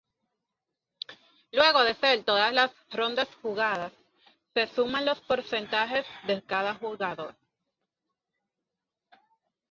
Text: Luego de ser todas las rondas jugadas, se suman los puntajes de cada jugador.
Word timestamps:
Luego 1.51 1.83
de 1.83 1.93
ser 1.93 2.23
todas 2.23 2.51
las 2.53 2.71
rondas 2.91 3.27
jugadas, 3.43 3.93
se 4.55 4.65
suman 4.73 5.05
los 5.05 5.19
puntajes 5.19 6.07
de 6.25 6.41
cada 6.41 6.73
jugador. 6.73 7.35